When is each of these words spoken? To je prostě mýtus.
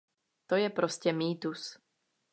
To 0.47 0.55
je 0.55 0.69
prostě 0.69 1.13
mýtus. 1.13 1.79